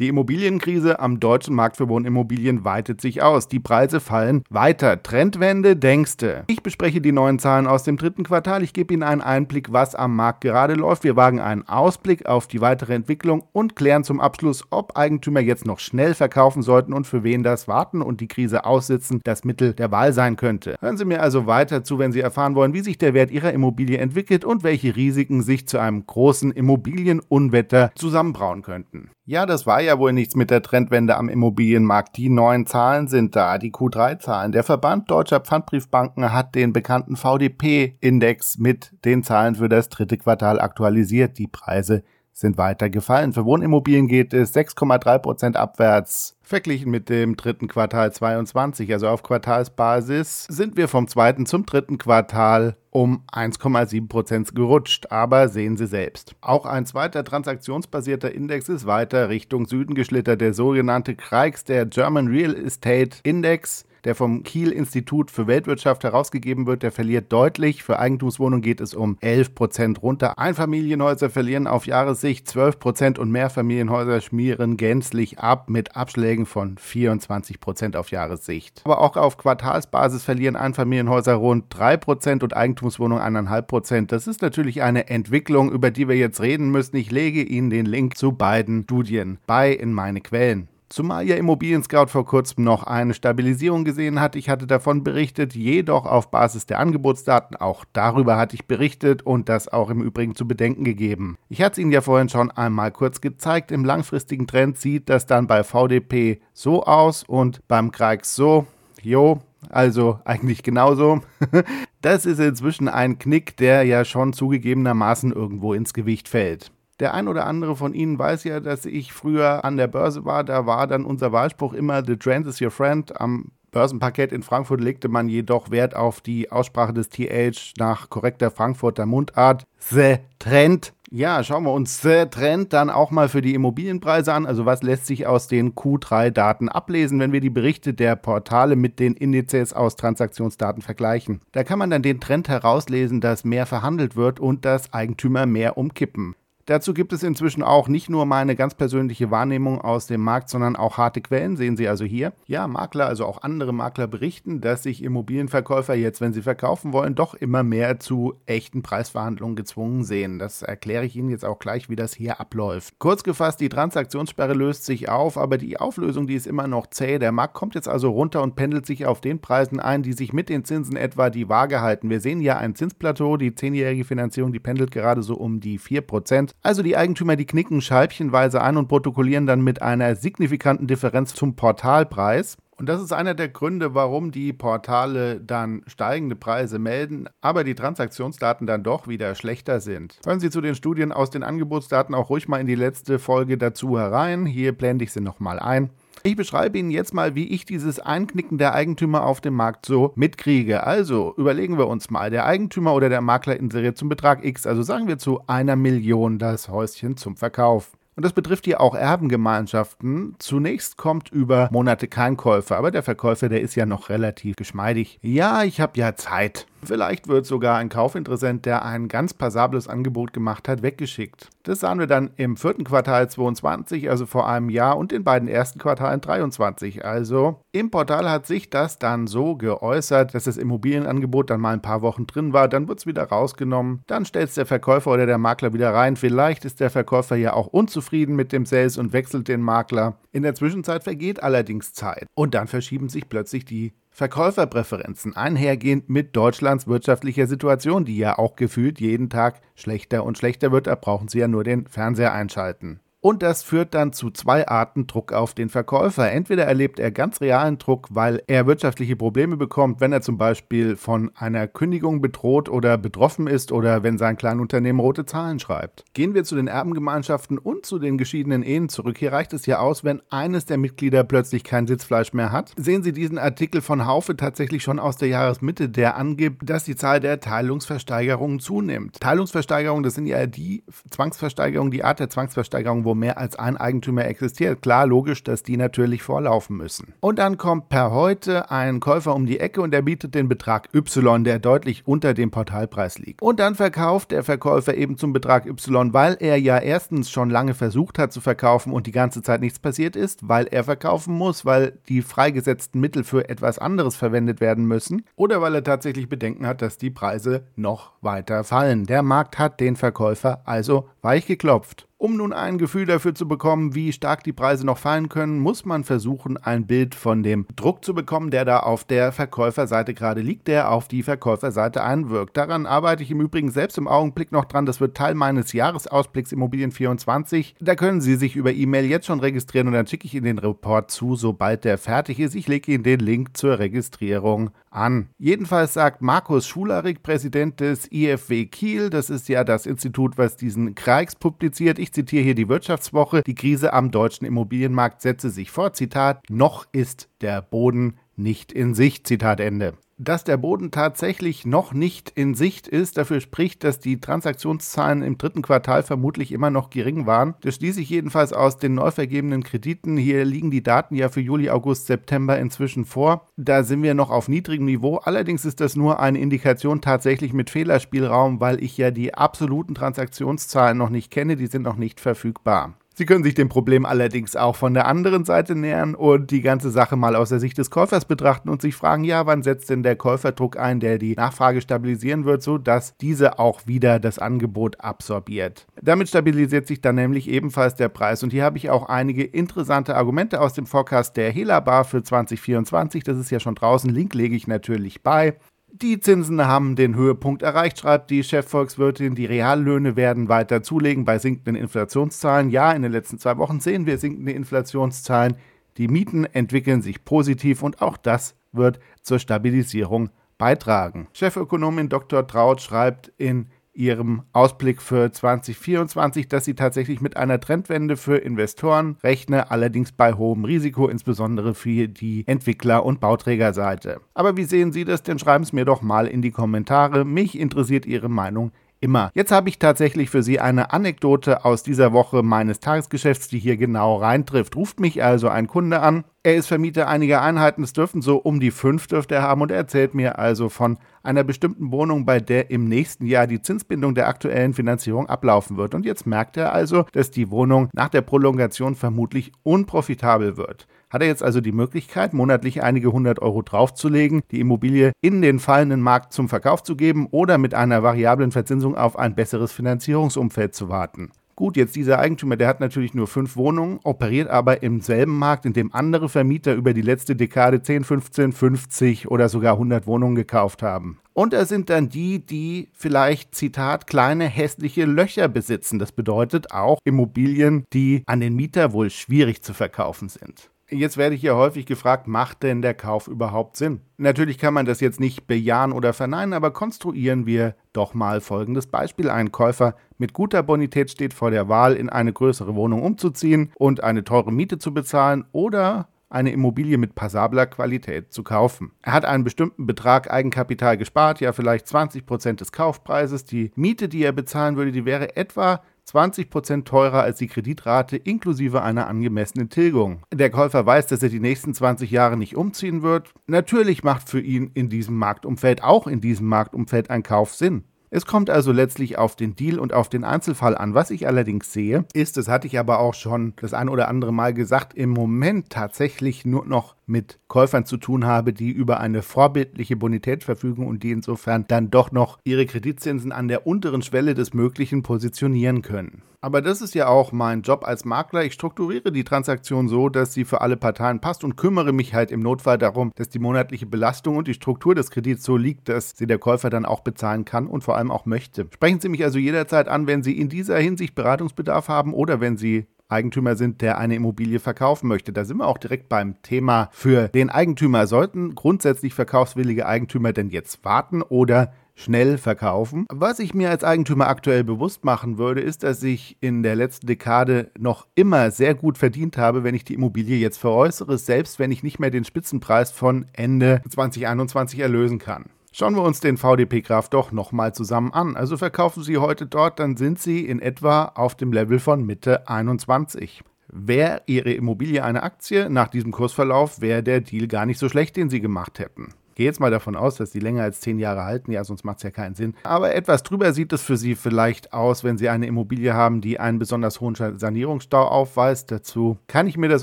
[0.00, 3.46] Die Immobilienkrise am deutschen Markt für Wohnimmobilien weitet sich aus.
[3.46, 5.00] Die Preise fallen weiter.
[5.00, 6.42] Trendwende, denkste.
[6.48, 8.64] Ich bespreche die neuen Zahlen aus dem dritten Quartal.
[8.64, 11.04] Ich gebe Ihnen einen Einblick, was am Markt gerade läuft.
[11.04, 15.64] Wir wagen einen Ausblick auf die weitere Entwicklung und klären zum Abschluss, ob Eigentümer jetzt
[15.64, 19.74] noch schnell verkaufen sollten und für wen das Warten und die Krise aussitzen das Mittel
[19.74, 20.74] der Wahl sein könnte.
[20.80, 23.52] Hören Sie mir also weiter zu, wenn Sie erfahren wollen, wie sich der Wert Ihrer
[23.52, 29.10] Immobilie entwickelt und welche Risiken sich zu einem großen Immobilienunwetter zusammenbrauen könnten.
[29.26, 32.16] Ja, das war ja wohl nichts mit der Trendwende am Immobilienmarkt.
[32.16, 34.52] Die neuen Zahlen sind da, die Q3-Zahlen.
[34.52, 40.60] Der Verband deutscher Pfandbriefbanken hat den bekannten VDP-Index mit den Zahlen für das dritte Quartal
[40.60, 41.38] aktualisiert.
[41.38, 42.02] Die Preise
[42.34, 43.32] sind weiter gefallen.
[43.32, 46.36] Für Wohnimmobilien geht es 6,3 Prozent abwärts.
[46.42, 51.96] Verglichen mit dem dritten Quartal 22, also auf Quartalsbasis, sind wir vom zweiten zum dritten
[51.96, 55.06] Quartal um 1,7 Prozent gerutscht.
[55.10, 56.34] Aber sehen Sie selbst.
[56.40, 60.40] Auch ein zweiter transaktionsbasierter Index ist weiter Richtung Süden geschlittert.
[60.40, 66.66] Der sogenannte KREIX, der German Real Estate Index, der vom Kiel Institut für Weltwirtschaft herausgegeben
[66.66, 67.82] wird, der verliert deutlich.
[67.82, 70.38] Für Eigentumswohnungen geht es um 11 Prozent runter.
[70.38, 77.60] Einfamilienhäuser verlieren auf Jahressicht 12 Prozent und Mehrfamilienhäuser schmieren gänzlich ab mit Abschlägen von 24
[77.60, 78.82] Prozent auf Jahressicht.
[78.84, 84.12] Aber auch auf Quartalsbasis verlieren Einfamilienhäuser rund 3 Prozent und Eigentumswohnungen 1,5 Prozent.
[84.12, 86.96] Das ist natürlich eine Entwicklung, über die wir jetzt reden müssen.
[86.96, 90.68] Ich lege Ihnen den Link zu beiden Studien bei in meine Quellen.
[90.88, 94.36] Zumal ja Immobilien Scout vor kurzem noch eine Stabilisierung gesehen hat.
[94.36, 97.56] Ich hatte davon berichtet, jedoch auf Basis der Angebotsdaten.
[97.56, 101.36] Auch darüber hatte ich berichtet und das auch im Übrigen zu bedenken gegeben.
[101.48, 103.72] Ich hatte es Ihnen ja vorhin schon einmal kurz gezeigt.
[103.72, 108.66] Im langfristigen Trend sieht das dann bei VDP so aus und beim Kreix so.
[109.02, 109.40] Jo,
[109.70, 111.20] also eigentlich genauso.
[112.00, 116.70] Das ist inzwischen ein Knick, der ja schon zugegebenermaßen irgendwo ins Gewicht fällt.
[117.00, 120.44] Der ein oder andere von Ihnen weiß ja, dass ich früher an der Börse war.
[120.44, 123.20] Da war dann unser Wahlspruch immer The Trend is your friend.
[123.20, 128.52] Am Börsenparkett in Frankfurt legte man jedoch Wert auf die Aussprache des TH nach korrekter
[128.52, 129.64] Frankfurter Mundart.
[129.78, 130.92] The Trend.
[131.10, 134.46] Ja, schauen wir uns The Trend dann auch mal für die Immobilienpreise an.
[134.46, 139.00] Also was lässt sich aus den Q3-Daten ablesen, wenn wir die Berichte der Portale mit
[139.00, 141.40] den Indizes aus Transaktionsdaten vergleichen?
[141.50, 145.76] Da kann man dann den Trend herauslesen, dass mehr verhandelt wird und dass Eigentümer mehr
[145.76, 146.36] umkippen.
[146.66, 150.76] Dazu gibt es inzwischen auch nicht nur meine ganz persönliche Wahrnehmung aus dem Markt, sondern
[150.76, 152.32] auch harte Quellen, sehen Sie also hier.
[152.46, 157.14] Ja, Makler, also auch andere Makler berichten, dass sich Immobilienverkäufer jetzt, wenn sie verkaufen wollen,
[157.14, 160.38] doch immer mehr zu echten Preisverhandlungen gezwungen sehen.
[160.38, 162.98] Das erkläre ich Ihnen jetzt auch gleich, wie das hier abläuft.
[162.98, 167.18] Kurz gefasst, die Transaktionssperre löst sich auf, aber die Auflösung, die ist immer noch zäh.
[167.18, 170.32] Der Markt kommt jetzt also runter und pendelt sich auf den Preisen ein, die sich
[170.32, 172.08] mit den Zinsen etwa die Waage halten.
[172.08, 176.53] Wir sehen ja ein Zinsplateau, die zehnjährige Finanzierung, die pendelt gerade so um die 4%.
[176.62, 181.56] Also die Eigentümer, die knicken scheibchenweise ein und protokollieren dann mit einer signifikanten Differenz zum
[181.56, 182.56] Portalpreis.
[182.76, 187.74] Und das ist einer der Gründe, warum die Portale dann steigende Preise melden, aber die
[187.74, 190.18] Transaktionsdaten dann doch wieder schlechter sind.
[190.24, 193.58] Hören Sie zu den Studien aus den Angebotsdaten auch ruhig mal in die letzte Folge
[193.58, 194.44] dazu herein.
[194.44, 195.90] Hier blende ich sie nochmal ein.
[196.26, 200.14] Ich beschreibe Ihnen jetzt mal, wie ich dieses Einknicken der Eigentümer auf dem Markt so
[200.16, 200.82] mitkriege.
[200.84, 204.82] Also überlegen wir uns mal, der Eigentümer oder der Makler inseriert zum Betrag X, also
[204.82, 207.92] sagen wir zu einer Million das Häuschen zum Verkauf.
[208.16, 210.36] Und das betrifft hier auch Erbengemeinschaften.
[210.38, 215.18] Zunächst kommt über Monate kein Käufer, aber der Verkäufer, der ist ja noch relativ geschmeidig.
[215.20, 216.66] Ja, ich habe ja Zeit.
[216.86, 221.48] Vielleicht wird sogar ein Kaufinteressent, der ein ganz passables Angebot gemacht hat, weggeschickt.
[221.62, 225.48] Das sahen wir dann im vierten Quartal 22, also vor einem Jahr, und in beiden
[225.48, 227.04] ersten Quartalen 23.
[227.04, 231.82] Also im Portal hat sich das dann so geäußert, dass das Immobilienangebot dann mal ein
[231.82, 235.26] paar Wochen drin war, dann wird es wieder rausgenommen, dann stellt es der Verkäufer oder
[235.26, 236.16] der Makler wieder rein.
[236.16, 240.18] Vielleicht ist der Verkäufer ja auch unzufrieden mit dem Sales und wechselt den Makler.
[240.32, 246.36] In der Zwischenzeit vergeht allerdings Zeit und dann verschieben sich plötzlich die Verkäuferpräferenzen einhergehend mit
[246.36, 251.26] Deutschlands wirtschaftlicher Situation, die ja auch gefühlt jeden Tag schlechter und schlechter wird, da brauchen
[251.26, 253.00] Sie ja nur den Fernseher einschalten.
[253.24, 256.30] Und das führt dann zu zwei Arten Druck auf den Verkäufer.
[256.30, 260.94] Entweder erlebt er ganz realen Druck, weil er wirtschaftliche Probleme bekommt, wenn er zum Beispiel
[260.94, 266.04] von einer Kündigung bedroht oder betroffen ist oder wenn sein Kleinunternehmen rote Zahlen schreibt.
[266.12, 269.16] Gehen wir zu den Erbengemeinschaften und zu den geschiedenen Ehen zurück.
[269.16, 272.72] Hier reicht es ja aus, wenn eines der Mitglieder plötzlich kein Sitzfleisch mehr hat.
[272.76, 276.94] Sehen Sie diesen Artikel von Haufe tatsächlich schon aus der Jahresmitte, der angibt, dass die
[276.94, 279.18] Zahl der Teilungsversteigerungen zunimmt.
[279.18, 284.24] Teilungsversteigerungen, das sind ja die Zwangsversteigerungen, die Art der Zwangsversteigerung, wo mehr als ein Eigentümer
[284.26, 284.82] existiert.
[284.82, 287.14] Klar, logisch, dass die natürlich vorlaufen müssen.
[287.20, 290.88] Und dann kommt per heute ein Käufer um die Ecke und er bietet den Betrag
[290.94, 293.42] Y, der deutlich unter dem Portalpreis liegt.
[293.42, 297.74] Und dann verkauft der Verkäufer eben zum Betrag Y, weil er ja erstens schon lange
[297.74, 301.64] versucht hat zu verkaufen und die ganze Zeit nichts passiert ist, weil er verkaufen muss,
[301.64, 306.66] weil die freigesetzten Mittel für etwas anderes verwendet werden müssen oder weil er tatsächlich Bedenken
[306.66, 309.06] hat, dass die Preise noch weiter fallen.
[309.06, 312.06] Der Markt hat den Verkäufer also weich geklopft.
[312.24, 315.84] Um nun ein Gefühl dafür zu bekommen, wie stark die Preise noch fallen können, muss
[315.84, 320.40] man versuchen, ein Bild von dem Druck zu bekommen, der da auf der Verkäuferseite gerade
[320.40, 322.56] liegt, der auf die Verkäuferseite einwirkt.
[322.56, 324.86] Daran arbeite ich im Übrigen selbst im Augenblick noch dran.
[324.86, 327.74] Das wird Teil meines Jahresausblicks Immobilien 24.
[327.78, 330.58] Da können Sie sich über E-Mail jetzt schon registrieren und dann schicke ich Ihnen den
[330.58, 332.54] Report zu, sobald der fertig ist.
[332.54, 335.28] Ich lege Ihnen den Link zur Registrierung an.
[335.38, 340.94] Jedenfalls sagt Markus Schularik, Präsident des IFW Kiel, das ist ja das Institut, was diesen
[341.14, 342.00] Kreigs publiziert.
[342.00, 343.42] Ich zitiere hier die Wirtschaftswoche.
[343.42, 345.92] Die Krise am deutschen Immobilienmarkt setze sich vor.
[345.92, 349.24] Zitat, noch ist der Boden nicht in Sicht.
[349.24, 354.20] Zitat Ende dass der Boden tatsächlich noch nicht in Sicht ist, dafür spricht, dass die
[354.20, 357.54] Transaktionszahlen im dritten Quartal vermutlich immer noch gering waren.
[357.62, 360.16] Das schließe ich jedenfalls aus den neu vergebenen Krediten.
[360.16, 363.46] Hier liegen die Daten ja für Juli, August, September inzwischen vor.
[363.56, 365.16] Da sind wir noch auf niedrigem Niveau.
[365.16, 370.96] Allerdings ist das nur eine Indikation tatsächlich mit Fehlerspielraum, weil ich ja die absoluten Transaktionszahlen
[370.96, 371.56] noch nicht kenne.
[371.56, 372.94] Die sind noch nicht verfügbar.
[373.16, 376.90] Sie können sich dem Problem allerdings auch von der anderen Seite nähern und die ganze
[376.90, 380.02] Sache mal aus der Sicht des Käufers betrachten und sich fragen, ja, wann setzt denn
[380.02, 385.86] der Käuferdruck ein, der die Nachfrage stabilisieren wird, sodass diese auch wieder das Angebot absorbiert.
[386.02, 390.16] Damit stabilisiert sich dann nämlich ebenfalls der Preis und hier habe ich auch einige interessante
[390.16, 393.22] Argumente aus dem Forecast der Hela für 2024.
[393.22, 395.54] Das ist ja schon draußen, Link lege ich natürlich bei.
[395.96, 399.36] Die Zinsen haben den Höhepunkt erreicht, schreibt die Chefvolkswirtin.
[399.36, 402.68] Die Reallöhne werden weiter zulegen bei sinkenden Inflationszahlen.
[402.68, 405.56] Ja, in den letzten zwei Wochen sehen wir sinkende Inflationszahlen.
[405.96, 411.28] Die Mieten entwickeln sich positiv und auch das wird zur Stabilisierung beitragen.
[411.32, 412.44] Chefökonomin Dr.
[412.44, 419.16] Traut schreibt in ihrem Ausblick für 2024, dass sie tatsächlich mit einer Trendwende für Investoren
[419.22, 424.20] rechne, allerdings bei hohem Risiko, insbesondere für die Entwickler- und Bauträgerseite.
[424.34, 425.38] Aber wie sehen Sie das denn?
[425.38, 427.24] Schreiben Sie mir doch mal in die Kommentare.
[427.24, 429.30] Mich interessiert Ihre Meinung immer.
[429.34, 433.76] Jetzt habe ich tatsächlich für Sie eine Anekdote aus dieser Woche meines Tagesgeschäfts, die hier
[433.76, 434.76] genau reintrifft.
[434.76, 436.24] Ruft mich also ein Kunde an.
[436.46, 439.70] Er ist Vermieter einiger Einheiten, es dürften so um die fünf dürfte er haben und
[439.70, 444.14] er erzählt mir also von einer bestimmten Wohnung, bei der im nächsten Jahr die Zinsbindung
[444.14, 445.94] der aktuellen Finanzierung ablaufen wird.
[445.94, 450.86] Und jetzt merkt er also, dass die Wohnung nach der Prolongation vermutlich unprofitabel wird.
[451.08, 455.58] Hat er jetzt also die Möglichkeit, monatlich einige hundert Euro draufzulegen, die Immobilie in den
[455.58, 460.74] fallenden Markt zum Verkauf zu geben oder mit einer variablen Verzinsung auf ein besseres Finanzierungsumfeld
[460.74, 461.30] zu warten?
[461.56, 465.66] Gut, jetzt dieser Eigentümer, der hat natürlich nur fünf Wohnungen, operiert aber im selben Markt,
[465.66, 470.34] in dem andere Vermieter über die letzte Dekade 10, 15, 50 oder sogar 100 Wohnungen
[470.34, 471.20] gekauft haben.
[471.32, 476.00] Und da sind dann die, die vielleicht, Zitat, kleine hässliche Löcher besitzen.
[476.00, 480.70] Das bedeutet auch Immobilien, die an den Mieter wohl schwierig zu verkaufen sind.
[480.94, 484.00] Jetzt werde ich ja häufig gefragt, macht denn der Kauf überhaupt Sinn?
[484.16, 488.86] Natürlich kann man das jetzt nicht bejahen oder verneinen, aber konstruieren wir doch mal folgendes
[488.86, 489.28] Beispiel.
[489.28, 494.04] Ein Käufer mit guter Bonität steht vor der Wahl, in eine größere Wohnung umzuziehen und
[494.04, 498.92] eine teure Miete zu bezahlen oder eine Immobilie mit passabler Qualität zu kaufen.
[499.02, 503.44] Er hat einen bestimmten Betrag Eigenkapital gespart, ja vielleicht 20 Prozent des Kaufpreises.
[503.44, 508.82] Die Miete, die er bezahlen würde, die wäre etwa 20% teurer als die Kreditrate inklusive
[508.82, 510.22] einer angemessenen Tilgung.
[510.32, 513.32] Der Käufer weiß, dass er die nächsten 20 Jahre nicht umziehen wird.
[513.46, 517.84] Natürlich macht für ihn in diesem Marktumfeld, auch in diesem Marktumfeld, ein Kauf Sinn.
[518.14, 520.94] Es kommt also letztlich auf den Deal und auf den Einzelfall an.
[520.94, 524.32] Was ich allerdings sehe, ist, das hatte ich aber auch schon das ein oder andere
[524.32, 529.22] Mal gesagt, im Moment tatsächlich nur noch mit Käufern zu tun habe, die über eine
[529.22, 534.34] vorbildliche Bonität verfügen und die insofern dann doch noch ihre Kreditzinsen an der unteren Schwelle
[534.34, 536.22] des Möglichen positionieren können.
[536.44, 538.44] Aber das ist ja auch mein Job als Makler.
[538.44, 542.30] Ich strukturiere die Transaktion so, dass sie für alle Parteien passt und kümmere mich halt
[542.30, 546.10] im Notfall darum, dass die monatliche Belastung und die Struktur des Kredits so liegt, dass
[546.10, 548.66] sie der Käufer dann auch bezahlen kann und vor allem auch möchte.
[548.74, 552.58] Sprechen Sie mich also jederzeit an, wenn Sie in dieser Hinsicht Beratungsbedarf haben oder wenn
[552.58, 555.32] Sie Eigentümer sind, der eine Immobilie verkaufen möchte.
[555.32, 558.06] Da sind wir auch direkt beim Thema für den Eigentümer.
[558.06, 563.06] Sollten grundsätzlich verkaufswillige Eigentümer denn jetzt warten oder schnell verkaufen.
[563.10, 567.06] Was ich mir als Eigentümer aktuell bewusst machen würde, ist, dass ich in der letzten
[567.06, 571.70] Dekade noch immer sehr gut verdient habe, wenn ich die Immobilie jetzt veräußere, selbst wenn
[571.70, 575.46] ich nicht mehr den Spitzenpreis von Ende 2021 erlösen kann.
[575.76, 578.36] Schauen wir uns den VDP Graph doch nochmal zusammen an.
[578.36, 582.48] Also verkaufen Sie heute dort, dann sind Sie in etwa auf dem Level von Mitte
[582.48, 583.42] 21.
[583.72, 588.16] Wäre Ihre Immobilie eine Aktie, nach diesem Kursverlauf wäre der Deal gar nicht so schlecht,
[588.16, 589.14] den Sie gemacht hätten.
[589.34, 591.96] Gehe jetzt mal davon aus, dass die länger als zehn Jahre halten, ja, sonst macht
[591.96, 592.54] es ja keinen Sinn.
[592.62, 596.38] Aber etwas drüber sieht es für Sie vielleicht aus, wenn Sie eine Immobilie haben, die
[596.38, 598.70] einen besonders hohen Sanierungsstau aufweist.
[598.70, 599.82] Dazu kann ich mir das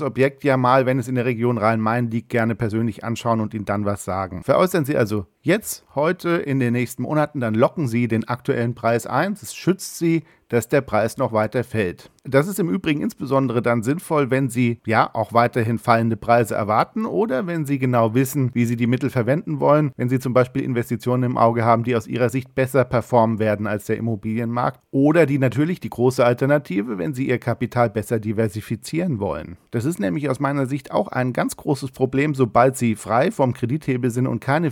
[0.00, 3.66] Objekt ja mal, wenn es in der Region Rhein-Main liegt, gerne persönlich anschauen und Ihnen
[3.66, 4.42] dann was sagen.
[4.42, 9.06] Veräußern Sie also jetzt, heute, in den nächsten Monaten, dann locken Sie den aktuellen Preis
[9.06, 9.34] ein.
[9.34, 12.10] Das schützt Sie dass der Preis noch weiter fällt.
[12.24, 17.06] Das ist im Übrigen insbesondere dann sinnvoll, wenn Sie ja auch weiterhin fallende Preise erwarten
[17.06, 20.62] oder wenn Sie genau wissen, wie Sie die Mittel verwenden wollen, wenn Sie zum Beispiel
[20.62, 25.24] Investitionen im Auge haben, die aus Ihrer Sicht besser performen werden als der Immobilienmarkt oder
[25.24, 29.56] die natürlich die große Alternative, wenn Sie Ihr Kapital besser diversifizieren wollen.
[29.70, 33.54] Das ist nämlich aus meiner Sicht auch ein ganz großes Problem, sobald Sie frei vom
[33.54, 34.70] Kredithebel sind und keine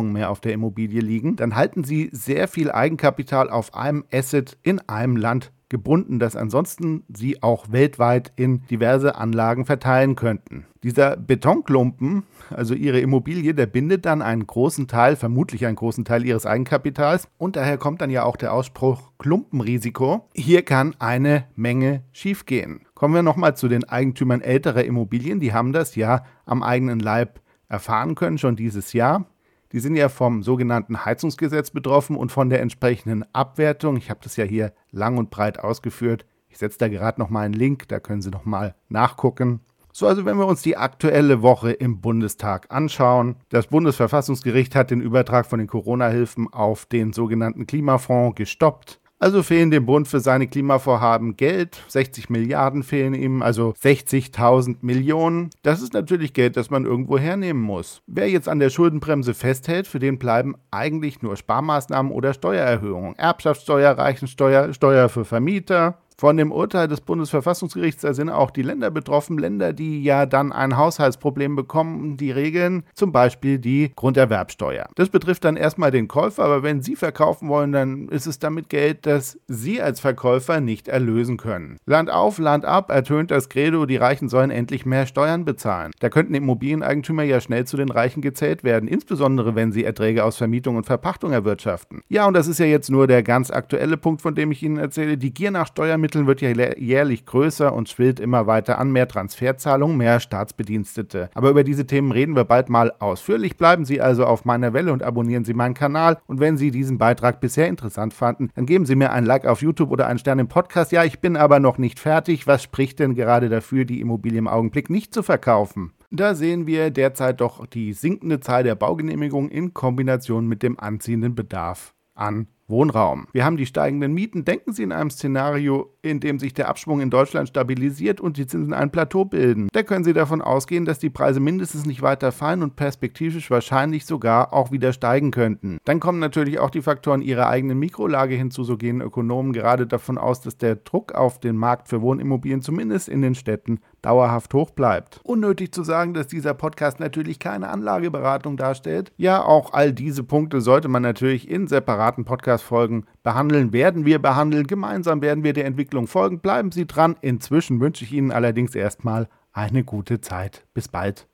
[0.00, 4.56] Finanzierungen mehr auf der Immobilie liegen, dann halten Sie sehr viel Eigenkapital auf einem Asset
[4.62, 10.66] in einem einem Land gebunden, das ansonsten sie auch weltweit in diverse Anlagen verteilen könnten.
[10.82, 16.26] Dieser Betonklumpen, also ihre Immobilie, der bindet dann einen großen Teil, vermutlich einen großen Teil
[16.26, 20.28] ihres Eigenkapitals und daher kommt dann ja auch der Ausspruch Klumpenrisiko.
[20.34, 22.80] Hier kann eine Menge schiefgehen.
[22.94, 27.40] Kommen wir nochmal zu den Eigentümern älterer Immobilien, die haben das ja am eigenen Leib
[27.68, 29.24] erfahren können, schon dieses Jahr.
[29.72, 33.96] Die sind ja vom sogenannten Heizungsgesetz betroffen und von der entsprechenden Abwertung.
[33.96, 36.26] Ich habe das ja hier lang und breit ausgeführt.
[36.48, 39.60] Ich setze da gerade noch mal einen Link, da können Sie noch mal nachgucken.
[39.92, 45.00] So, also wenn wir uns die aktuelle Woche im Bundestag anschauen, das Bundesverfassungsgericht hat den
[45.00, 49.00] Übertrag von den Corona-Hilfen auf den sogenannten Klimafonds gestoppt.
[49.22, 51.82] Also fehlen dem Bund für seine Klimavorhaben Geld.
[51.88, 55.50] 60 Milliarden fehlen ihm, also 60.000 Millionen.
[55.62, 58.00] Das ist natürlich Geld, das man irgendwo hernehmen muss.
[58.06, 63.14] Wer jetzt an der Schuldenbremse festhält, für den bleiben eigentlich nur Sparmaßnahmen oder Steuererhöhungen.
[63.16, 69.38] Erbschaftssteuer, Reichensteuer, Steuer für Vermieter, von dem Urteil des Bundesverfassungsgerichts sind auch die Länder betroffen,
[69.38, 74.90] Länder, die ja dann ein Haushaltsproblem bekommen, die regeln zum Beispiel die Grunderwerbsteuer.
[74.96, 78.68] Das betrifft dann erstmal den Käufer, aber wenn Sie verkaufen wollen, dann ist es damit
[78.68, 81.78] Geld, das Sie als Verkäufer nicht erlösen können.
[81.86, 85.90] Land auf, Land ab ertönt das Credo, die Reichen sollen endlich mehr Steuern bezahlen.
[86.00, 90.36] Da könnten Immobilieneigentümer ja schnell zu den Reichen gezählt werden, insbesondere wenn sie Erträge aus
[90.36, 92.02] Vermietung und Verpachtung erwirtschaften.
[92.10, 94.76] Ja, und das ist ja jetzt nur der ganz aktuelle Punkt, von dem ich Ihnen
[94.76, 95.16] erzähle.
[95.16, 98.90] Die Gier nach Steuermitteln Steuermitteln wird ja jährlich größer und schwillt immer weiter an.
[98.90, 101.30] Mehr Transferzahlungen, mehr Staatsbedienstete.
[101.34, 103.56] Aber über diese Themen reden wir bald mal ausführlich.
[103.56, 106.18] Bleiben Sie also auf meiner Welle und abonnieren Sie meinen Kanal.
[106.26, 109.62] Und wenn Sie diesen Beitrag bisher interessant fanden, dann geben Sie mir ein Like auf
[109.62, 110.90] YouTube oder einen Stern im Podcast.
[110.90, 112.46] Ja, ich bin aber noch nicht fertig.
[112.46, 115.92] Was spricht denn gerade dafür, die Immobilie im Augenblick nicht zu verkaufen?
[116.10, 121.36] Da sehen wir derzeit doch die sinkende Zahl der Baugenehmigungen in Kombination mit dem anziehenden
[121.36, 123.26] Bedarf an Wohnraum.
[123.32, 124.44] Wir haben die steigenden Mieten.
[124.44, 128.46] Denken Sie in einem Szenario, in dem sich der Abschwung in Deutschland stabilisiert und die
[128.46, 129.68] Zinsen ein Plateau bilden.
[129.72, 134.06] Da können Sie davon ausgehen, dass die Preise mindestens nicht weiter fallen und perspektivisch wahrscheinlich
[134.06, 135.78] sogar auch wieder steigen könnten.
[135.84, 138.64] Dann kommen natürlich auch die Faktoren Ihrer eigenen Mikrolage hinzu.
[138.64, 143.08] So gehen Ökonomen gerade davon aus, dass der Druck auf den Markt für Wohnimmobilien zumindest
[143.08, 145.20] in den Städten dauerhaft hoch bleibt.
[145.24, 149.12] Unnötig zu sagen, dass dieser Podcast natürlich keine Anlageberatung darstellt.
[149.16, 154.66] Ja, auch all diese Punkte sollte man natürlich in separaten Podcast-Folgen behandeln, werden wir behandeln.
[154.66, 156.40] Gemeinsam werden wir der Entwicklung folgen.
[156.40, 157.16] Bleiben Sie dran.
[157.20, 160.66] Inzwischen wünsche ich Ihnen allerdings erstmal eine gute Zeit.
[160.74, 161.26] Bis bald.